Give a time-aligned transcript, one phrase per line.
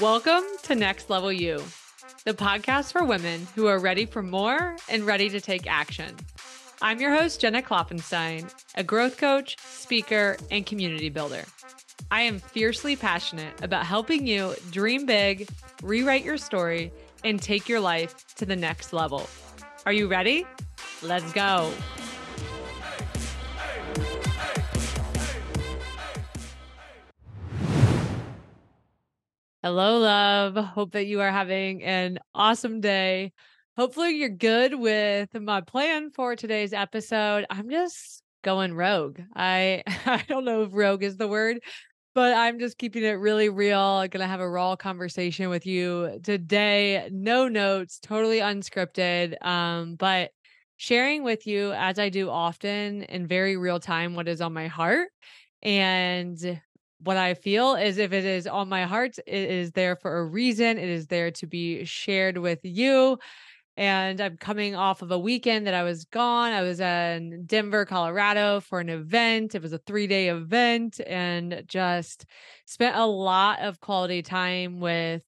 [0.00, 1.62] Welcome to Next Level You,
[2.24, 6.16] the podcast for women who are ready for more and ready to take action.
[6.80, 11.44] I'm your host, Jenna Klopfenstein, a growth coach, speaker, and community builder.
[12.10, 15.48] I am fiercely passionate about helping you dream big,
[15.82, 16.92] rewrite your story,
[17.22, 19.28] and take your life to the next level.
[19.86, 20.44] Are you ready?
[21.02, 21.72] Let's go.
[29.62, 30.56] Hello, love.
[30.56, 33.32] Hope that you are having an awesome day.
[33.76, 37.46] Hopefully, you're good with my plan for today's episode.
[37.48, 39.20] I'm just going rogue.
[39.36, 41.60] I I don't know if rogue is the word,
[42.12, 43.78] but I'm just keeping it really real.
[43.78, 47.08] I'm to have a raw conversation with you today.
[47.12, 49.40] No notes, totally unscripted.
[49.46, 50.32] Um, but
[50.76, 54.66] sharing with you as I do often in very real time what is on my
[54.66, 55.10] heart
[55.62, 56.60] and
[57.04, 60.24] what I feel is if it is on my heart, it is there for a
[60.24, 60.78] reason.
[60.78, 63.18] It is there to be shared with you.
[63.76, 66.52] And I'm coming off of a weekend that I was gone.
[66.52, 69.54] I was in Denver, Colorado for an event.
[69.54, 72.26] It was a three day event and just
[72.66, 75.24] spent a lot of quality time with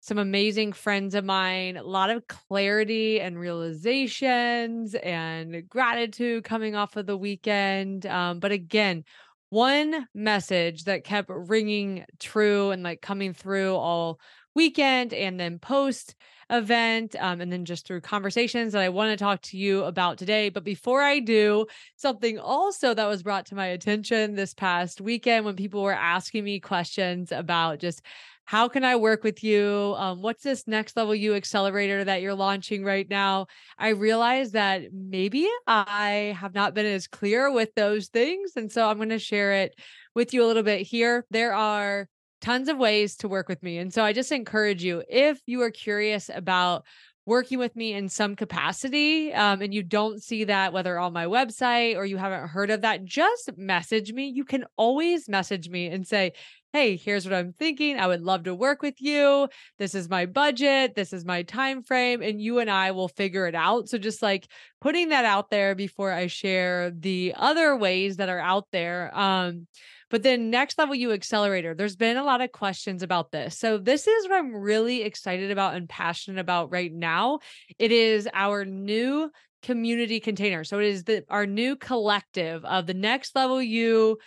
[0.00, 6.96] some amazing friends of mine, a lot of clarity and realizations and gratitude coming off
[6.96, 8.06] of the weekend.
[8.06, 9.04] Um, but again,
[9.50, 14.20] one message that kept ringing true and like coming through all
[14.54, 16.14] weekend and then post
[16.50, 20.18] event um, and then just through conversations that I want to talk to you about
[20.18, 20.48] today.
[20.48, 25.44] But before I do, something also that was brought to my attention this past weekend
[25.44, 28.02] when people were asking me questions about just
[28.48, 29.94] how can I work with you?
[29.98, 33.46] Um, what's this next level you accelerator that you're launching right now?
[33.76, 38.52] I realized that maybe I have not been as clear with those things.
[38.56, 39.78] And so I'm going to share it
[40.14, 41.26] with you a little bit here.
[41.30, 42.08] There are
[42.40, 43.76] tons of ways to work with me.
[43.76, 46.86] And so I just encourage you if you are curious about
[47.28, 51.26] working with me in some capacity um, and you don't see that whether on my
[51.26, 55.88] website or you haven't heard of that just message me you can always message me
[55.88, 56.32] and say
[56.72, 59.48] hey here's what i'm thinking i would love to work with you
[59.78, 63.46] this is my budget this is my time frame and you and i will figure
[63.46, 64.48] it out so just like
[64.80, 69.66] putting that out there before i share the other ways that are out there um
[70.10, 73.58] but then next level you accelerator, there's been a lot of questions about this.
[73.58, 77.40] So this is what I'm really excited about and passionate about right now.
[77.78, 79.30] It is our new
[79.62, 80.64] community container.
[80.64, 84.18] So it is the our new collective of the next level you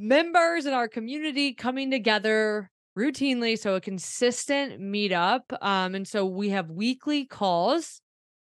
[0.00, 6.48] members in our community coming together routinely so a consistent meetup um and so we
[6.48, 8.00] have weekly calls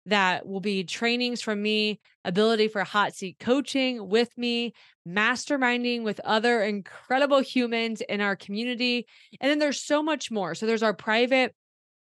[0.06, 4.73] that will be trainings from me, ability for hot seat coaching with me,
[5.06, 9.06] masterminding with other incredible humans in our community.
[9.41, 10.55] And then there's so much more.
[10.55, 11.55] So there's our private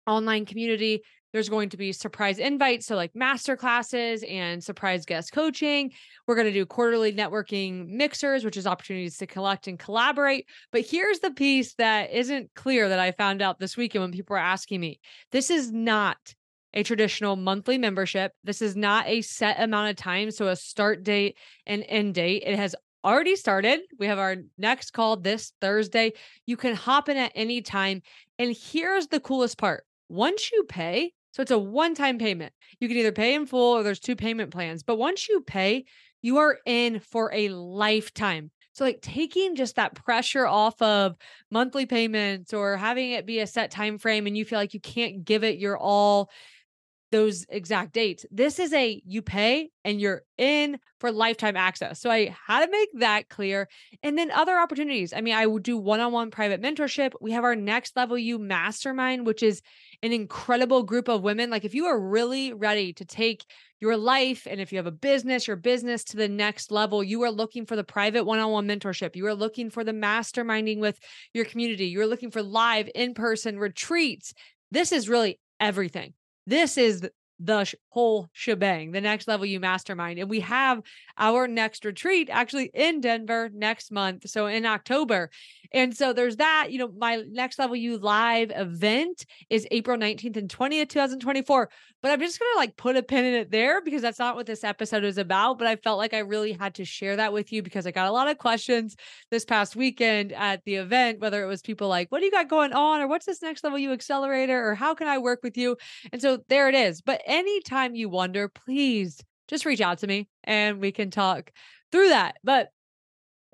[0.06, 1.02] online community.
[1.34, 5.92] There's going to be surprise invites, so like master classes and surprise guest coaching.
[6.26, 10.46] We're going to do quarterly networking mixers, which is opportunities to collect and collaborate.
[10.72, 14.34] But here's the piece that isn't clear that I found out this weekend when people
[14.34, 15.00] were asking me.
[15.32, 16.18] This is not
[16.74, 18.34] a traditional monthly membership.
[18.44, 20.32] This is not a set amount of time.
[20.32, 22.44] So a start date and end date.
[22.46, 23.80] It has already started.
[24.00, 26.14] We have our next call this Thursday.
[26.46, 28.02] You can hop in at any time.
[28.38, 32.88] And here's the coolest part once you pay, so it's a one time payment, you
[32.88, 34.84] can either pay in full or there's two payment plans.
[34.84, 35.85] But once you pay,
[36.22, 38.51] you are in for a lifetime.
[38.73, 41.16] So, like taking just that pressure off of
[41.50, 44.79] monthly payments or having it be a set time frame and you feel like you
[44.79, 46.29] can't give it your all
[47.12, 48.25] those exact dates.
[48.31, 52.01] This is a you pay and you're in for lifetime access.
[52.01, 53.69] So I had to make that clear.
[54.03, 55.13] And then other opportunities.
[55.13, 57.13] I mean, I would do one on one private mentorship.
[57.22, 59.62] We have our next level you mastermind, which is
[60.03, 61.50] an incredible group of women.
[61.50, 63.45] Like, if you are really ready to take
[63.79, 67.24] your life and if you have a business, your business to the next level, you
[67.24, 69.16] are looking for the private one on one mentorship.
[69.16, 71.00] You are looking for the masterminding with
[71.34, 71.85] your community.
[71.85, 74.33] You're looking for live in person retreats.
[74.71, 76.13] This is really everything.
[76.48, 77.08] This is
[77.39, 80.19] the sh- whole shebang, the next level you mastermind.
[80.19, 80.81] And we have
[81.18, 84.30] our next retreat actually in Denver next month.
[84.30, 85.30] So in October.
[85.72, 90.38] And so there's that, you know, my next level you live event is April 19th
[90.38, 91.69] and 20th, 2024.
[92.01, 94.36] But I'm just going to like put a pin in it there because that's not
[94.36, 95.57] what this episode is about.
[95.57, 98.07] But I felt like I really had to share that with you because I got
[98.07, 98.95] a lot of questions
[99.31, 102.50] this past weekend at the event, whether it was people like, what do you got
[102.50, 103.01] going on?
[103.01, 104.69] Or what's this next level you accelerator?
[104.69, 105.75] Or how can I work with you?
[106.12, 107.01] And so there it is.
[107.01, 111.51] But anytime you wonder, please just reach out to me and we can talk
[111.91, 112.38] through that.
[112.44, 112.69] But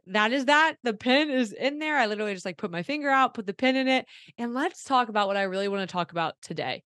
[0.08, 0.76] that is that.
[0.84, 1.98] The pin is in there.
[1.98, 4.06] I literally just like put my finger out, put the pin in it.
[4.38, 6.84] And let's talk about what I really want to talk about today.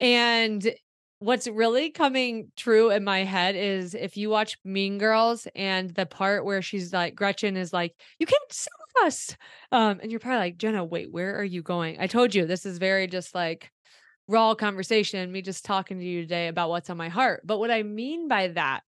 [0.00, 0.72] And
[1.20, 6.06] what's really coming true in my head is if you watch Mean Girls and the
[6.06, 8.70] part where she's like, Gretchen is like, you can't sue
[9.04, 9.36] us.
[9.72, 11.98] Um, and you're probably like, Jenna, wait, where are you going?
[11.98, 13.72] I told you this is very just like
[14.28, 17.42] raw conversation, me just talking to you today about what's on my heart.
[17.44, 18.82] But what I mean by that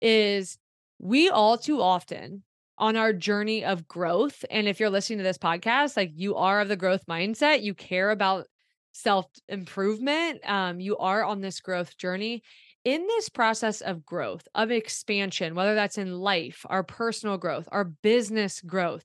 [0.00, 0.58] is
[0.98, 2.42] we all too often
[2.78, 4.44] on our journey of growth.
[4.50, 7.74] And if you're listening to this podcast, like you are of the growth mindset, you
[7.74, 8.46] care about
[8.92, 12.42] self improvement, um, you are on this growth journey.
[12.82, 17.84] In this process of growth, of expansion, whether that's in life, our personal growth, our
[17.84, 19.04] business growth,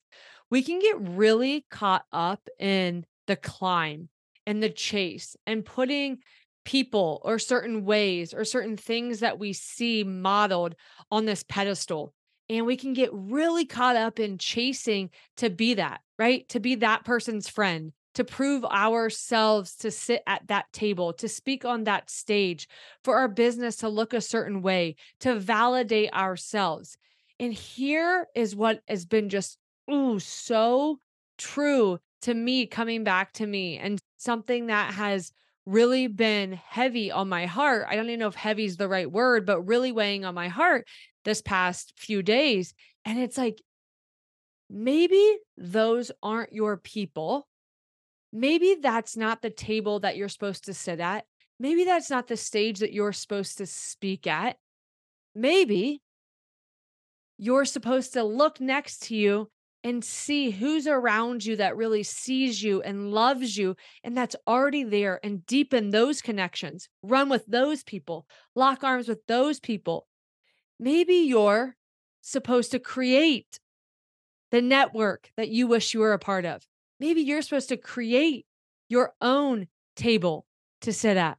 [0.50, 4.08] we can get really caught up in the climb
[4.46, 6.20] and the chase and putting
[6.66, 10.76] people or certain ways or certain things that we see modeled
[11.12, 12.14] on this pedestal.
[12.50, 16.48] And we can get really caught up in chasing to be that, right?
[16.50, 21.66] To be that person's friend, to prove ourselves to sit at that table, to speak
[21.66, 22.68] on that stage,
[23.04, 26.98] for our business to look a certain way, to validate ourselves.
[27.40, 29.58] And here is what has been just,
[29.92, 31.00] ooh, so
[31.38, 35.32] true to me coming back to me and something that has
[35.66, 37.88] really been heavy on my heart.
[37.90, 40.50] I don't even know if heavy is the right word, but really weighing on my
[40.50, 40.88] heart
[41.24, 42.74] this past few days.
[43.06, 43.62] And it's like,
[44.70, 47.48] maybe those aren't your people
[48.36, 51.26] maybe that's not the table that you're supposed to sit at.
[51.58, 54.58] Maybe that's not the stage that you're supposed to speak at.
[55.34, 56.02] Maybe
[57.38, 59.50] you're supposed to look next to you
[59.86, 64.84] and see who's around you that really sees you and loves you and that's already
[64.84, 66.90] there and deepen those connections.
[67.04, 70.08] Run with those people, lock arms with those people.
[70.80, 71.76] Maybe you're
[72.22, 73.60] supposed to create
[74.50, 76.64] the network that you wish you were a part of.
[77.00, 78.48] Maybe you're supposed to create
[78.90, 80.48] your own table
[80.82, 81.38] to sit at.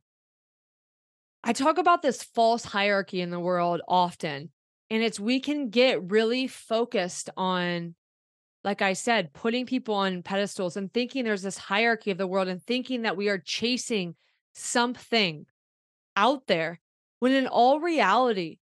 [1.42, 4.50] I talk about this false hierarchy in the world often,
[4.88, 7.96] and it's we can get really focused on,
[8.66, 12.48] like I said, putting people on pedestals and thinking there's this hierarchy of the world
[12.48, 14.16] and thinking that we are chasing
[14.54, 15.46] something
[16.16, 16.80] out there
[17.20, 18.58] when in all reality,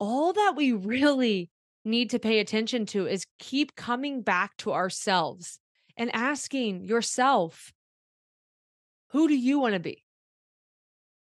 [0.00, 1.50] all that we really
[1.84, 5.60] need to pay attention to is keep coming back to ourselves
[5.96, 7.72] and asking yourself,
[9.10, 10.02] who do you want to be?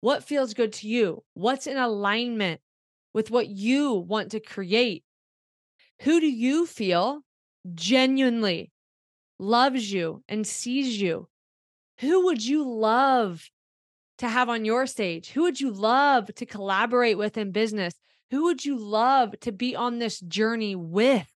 [0.01, 1.24] What feels good to you?
[1.35, 2.62] What's in alignment
[3.13, 5.03] with what you want to create?
[6.01, 7.21] Who do you feel
[7.74, 8.71] genuinely
[9.39, 11.27] loves you and sees you?
[12.00, 13.50] Who would you love
[14.18, 15.30] to have on your stage?
[15.31, 17.94] Who would you love to collaborate with in business?
[18.31, 21.30] Who would you love to be on this journey with?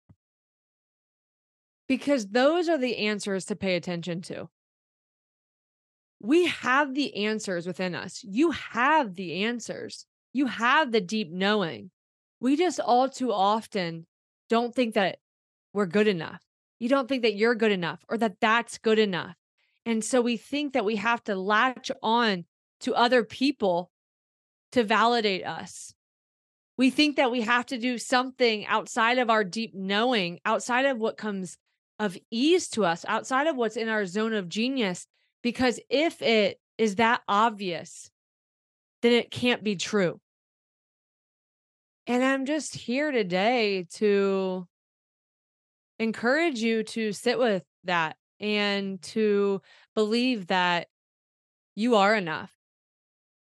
[1.88, 4.48] because those are the answers to pay attention to.
[6.20, 8.24] We have the answers within us.
[8.24, 10.06] You have the answers.
[10.32, 11.90] You have the deep knowing.
[12.40, 14.06] We just all too often
[14.48, 15.18] don't think that
[15.76, 16.40] we're good enough.
[16.78, 19.36] You don't think that you're good enough or that that's good enough.
[19.84, 22.46] And so we think that we have to latch on
[22.80, 23.90] to other people
[24.72, 25.92] to validate us.
[26.78, 30.98] We think that we have to do something outside of our deep knowing, outside of
[30.98, 31.58] what comes
[31.98, 35.06] of ease to us outside of what's in our zone of genius.
[35.42, 38.10] Because if it is that obvious,
[39.02, 40.20] then it can't be true.
[42.06, 44.66] And I'm just here today to
[45.98, 49.62] encourage you to sit with that and to
[49.94, 50.88] believe that
[51.74, 52.52] you are enough,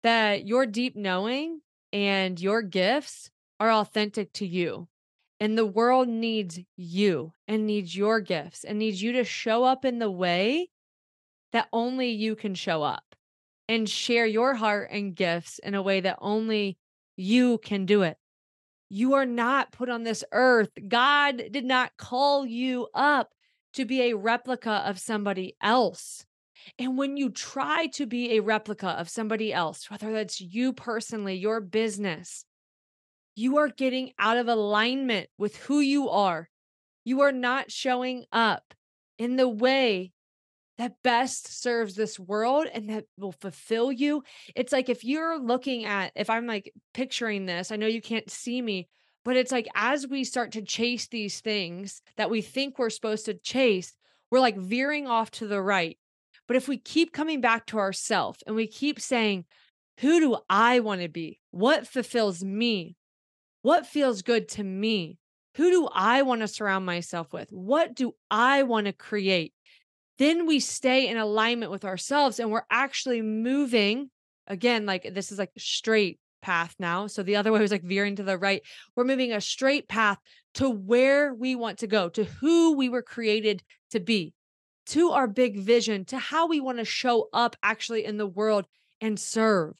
[0.03, 1.61] that your deep knowing
[1.93, 3.29] and your gifts
[3.59, 4.87] are authentic to you.
[5.39, 9.85] And the world needs you and needs your gifts and needs you to show up
[9.85, 10.69] in the way
[11.51, 13.15] that only you can show up
[13.67, 16.77] and share your heart and gifts in a way that only
[17.15, 18.17] you can do it.
[18.93, 20.71] You are not put on this earth.
[20.85, 23.29] God did not call you up
[23.75, 26.25] to be a replica of somebody else.
[26.77, 31.35] And when you try to be a replica of somebody else, whether that's you personally,
[31.35, 32.43] your business,
[33.33, 36.49] you are getting out of alignment with who you are.
[37.05, 38.73] You are not showing up
[39.17, 40.11] in the way
[40.81, 44.23] that best serves this world and that will fulfill you.
[44.55, 48.29] It's like if you're looking at, if I'm like picturing this, I know you can't
[48.31, 48.87] see me,
[49.23, 53.25] but it's like as we start to chase these things that we think we're supposed
[53.25, 53.93] to chase,
[54.31, 55.99] we're like veering off to the right.
[56.47, 59.45] But if we keep coming back to ourselves and we keep saying,
[59.99, 61.39] who do I want to be?
[61.51, 62.95] What fulfills me?
[63.61, 65.19] What feels good to me?
[65.57, 67.51] Who do I want to surround myself with?
[67.51, 69.53] What do I want to create?
[70.21, 74.11] Then we stay in alignment with ourselves and we're actually moving
[74.45, 77.07] again, like this is like straight path now.
[77.07, 78.61] So the other way was like veering to the right.
[78.95, 80.19] We're moving a straight path
[80.53, 83.63] to where we want to go, to who we were created
[83.93, 84.35] to be,
[84.89, 88.67] to our big vision, to how we want to show up actually in the world
[89.01, 89.73] and serve.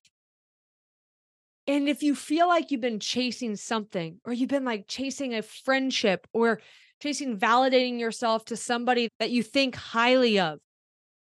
[1.68, 5.44] And if you feel like you've been chasing something, or you've been like chasing a
[5.44, 6.62] friendship, or
[7.02, 10.60] chasing validating yourself to somebody that you think highly of,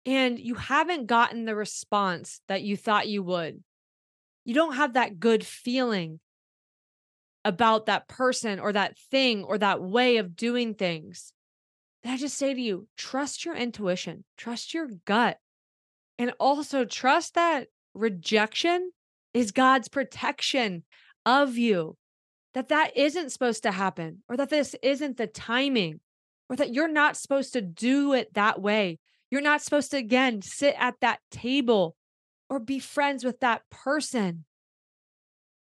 [0.04, 3.62] and you haven't gotten the response that you thought you would,
[4.44, 6.20] you don't have that good feeling
[7.44, 11.32] about that person or that thing or that way of doing things,
[12.02, 15.38] then I just say to you, trust your intuition, trust your gut,
[16.18, 18.90] and also trust that rejection
[19.32, 20.84] is God's protection
[21.24, 21.96] of you.
[22.54, 26.00] That that isn't supposed to happen or that this isn't the timing
[26.49, 28.99] or that you're not supposed to do it that way.
[29.30, 31.95] You're not supposed to again sit at that table
[32.49, 34.45] or be friends with that person.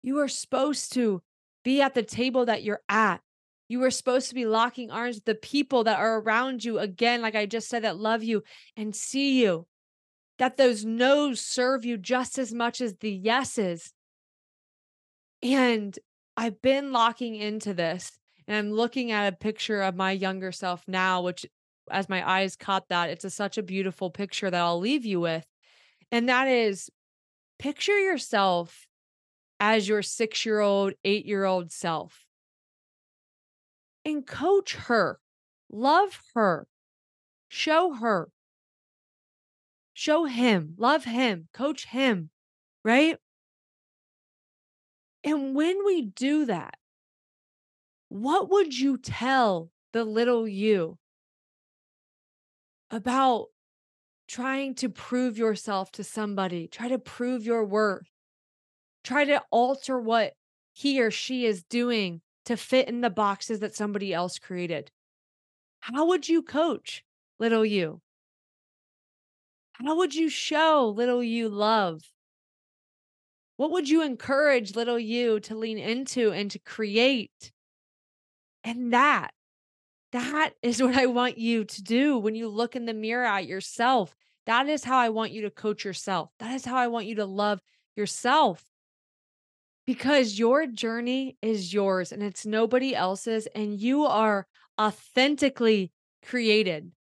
[0.01, 1.21] You are supposed to
[1.63, 3.19] be at the table that you're at.
[3.67, 7.21] You are supposed to be locking arms with the people that are around you, again,
[7.21, 8.43] like I just said, that love you
[8.75, 9.67] and see you
[10.41, 13.93] that those no's serve you just as much as the yeses.
[15.43, 15.97] And
[16.37, 18.11] I've been locking into this
[18.47, 21.45] and I'm looking at a picture of my younger self now, which
[21.89, 25.19] as my eyes caught that, it's a, such a beautiful picture that I'll leave you
[25.19, 25.45] with.
[26.11, 26.89] And that is
[27.59, 28.87] picture yourself
[29.59, 32.25] as your six year old, eight year old self
[34.03, 35.19] and coach her,
[35.69, 36.67] love her,
[37.49, 38.29] show her
[39.93, 42.29] show him, love him, coach him,
[42.83, 43.17] right?
[45.23, 46.75] And when we do that,
[48.09, 50.97] what would you tell the little you
[52.89, 53.47] about
[54.27, 56.67] trying to prove yourself to somebody?
[56.67, 58.09] Try to prove your worth.
[59.03, 60.33] Try to alter what
[60.73, 64.91] he or she is doing to fit in the boxes that somebody else created.
[65.79, 67.03] How would you coach
[67.39, 68.01] little you?
[69.73, 72.10] How would you show little you love?
[73.61, 77.51] What would you encourage little you to lean into and to create?
[78.63, 79.35] And that,
[80.13, 83.45] that is what I want you to do when you look in the mirror at
[83.45, 84.15] yourself.
[84.47, 86.31] That is how I want you to coach yourself.
[86.39, 87.61] That is how I want you to love
[87.95, 88.65] yourself.
[89.85, 94.47] Because your journey is yours and it's nobody else's, and you are
[94.81, 95.91] authentically
[96.25, 96.93] created.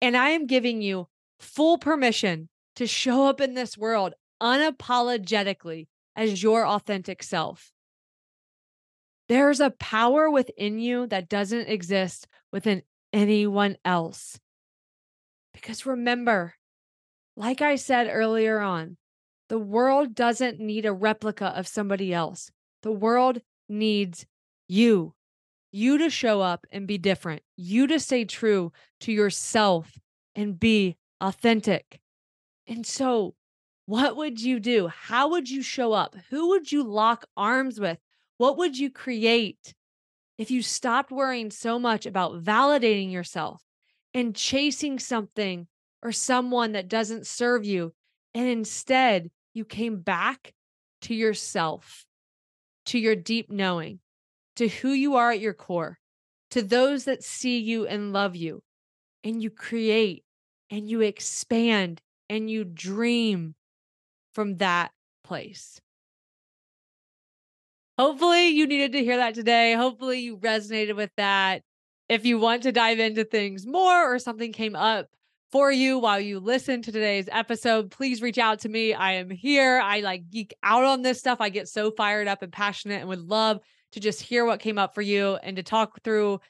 [0.00, 1.08] And I am giving you
[1.40, 5.86] full permission to show up in this world unapologetically
[6.16, 7.72] as your authentic self.
[9.28, 14.38] There's a power within you that doesn't exist within anyone else.
[15.54, 16.54] Because remember,
[17.36, 18.96] like I said earlier on,
[19.48, 22.50] the world doesn't need a replica of somebody else.
[22.82, 24.26] The world needs
[24.68, 25.14] you.
[25.72, 27.42] You to show up and be different.
[27.56, 29.98] You to stay true to yourself
[30.34, 32.00] and be authentic.
[32.66, 33.34] And so,
[33.86, 34.88] what would you do?
[34.88, 36.16] How would you show up?
[36.30, 37.98] Who would you lock arms with?
[38.38, 39.74] What would you create
[40.38, 43.62] if you stopped worrying so much about validating yourself
[44.14, 45.66] and chasing something
[46.02, 47.92] or someone that doesn't serve you?
[48.34, 50.54] And instead, you came back
[51.02, 52.06] to yourself,
[52.86, 54.00] to your deep knowing,
[54.56, 55.98] to who you are at your core,
[56.50, 58.62] to those that see you and love you,
[59.22, 60.24] and you create
[60.70, 63.54] and you expand and you dream
[64.34, 64.90] from that
[65.22, 65.80] place.
[67.98, 69.74] Hopefully, you needed to hear that today.
[69.74, 71.62] Hopefully, you resonated with that.
[72.08, 75.06] If you want to dive into things more or something came up
[75.52, 78.92] for you while you listen to today's episode, please reach out to me.
[78.92, 79.80] I am here.
[79.82, 81.40] I like geek out on this stuff.
[81.40, 83.60] I get so fired up and passionate and would love
[83.92, 86.40] to just hear what came up for you and to talk through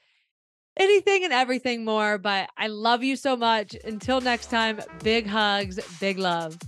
[0.78, 2.16] anything and everything more.
[2.16, 3.76] But I love you so much.
[3.84, 6.58] Until next time, big hugs, big love.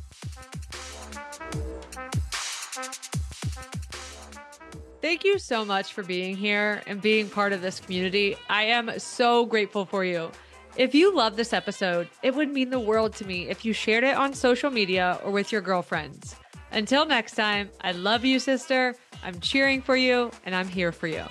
[5.07, 8.35] Thank you so much for being here and being part of this community.
[8.49, 10.33] I am so grateful for you.
[10.77, 14.03] If you love this episode, it would mean the world to me if you shared
[14.03, 16.35] it on social media or with your girlfriends.
[16.73, 18.97] Until next time, I love you, sister.
[19.23, 21.25] I'm cheering for you and I'm here for you.